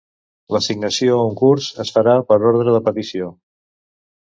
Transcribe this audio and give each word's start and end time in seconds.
L'assignació 0.53 1.17
a 1.17 1.27
un 1.33 1.35
curs 1.43 1.67
es 1.85 1.93
farà 1.99 2.17
per 2.33 2.39
ordre 2.55 2.77
de 2.79 2.83
petició. 2.91 3.31